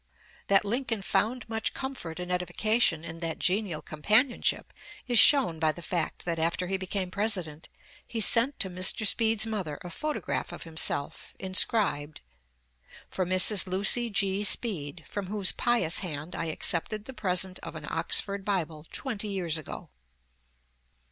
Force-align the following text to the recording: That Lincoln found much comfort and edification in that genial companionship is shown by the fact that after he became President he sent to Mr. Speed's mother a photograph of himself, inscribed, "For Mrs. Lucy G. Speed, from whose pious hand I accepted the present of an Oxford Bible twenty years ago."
That 0.47 0.65
Lincoln 0.65 1.03
found 1.03 1.47
much 1.47 1.75
comfort 1.75 2.19
and 2.19 2.31
edification 2.31 3.05
in 3.05 3.19
that 3.19 3.37
genial 3.37 3.83
companionship 3.83 4.73
is 5.05 5.19
shown 5.19 5.59
by 5.59 5.71
the 5.71 5.83
fact 5.83 6.25
that 6.25 6.39
after 6.39 6.65
he 6.65 6.75
became 6.75 7.11
President 7.11 7.69
he 8.07 8.19
sent 8.19 8.59
to 8.61 8.67
Mr. 8.71 9.05
Speed's 9.05 9.45
mother 9.45 9.77
a 9.83 9.91
photograph 9.91 10.51
of 10.51 10.63
himself, 10.63 11.35
inscribed, 11.37 12.21
"For 13.11 13.27
Mrs. 13.27 13.67
Lucy 13.67 14.09
G. 14.09 14.43
Speed, 14.43 15.05
from 15.07 15.27
whose 15.27 15.51
pious 15.51 15.99
hand 15.99 16.35
I 16.35 16.45
accepted 16.45 17.05
the 17.05 17.13
present 17.13 17.59
of 17.59 17.75
an 17.75 17.85
Oxford 17.87 18.43
Bible 18.43 18.87
twenty 18.91 19.27
years 19.27 19.55
ago." 19.55 19.91